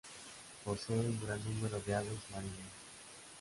[0.65, 2.73] Posee un gran número de aves marinas.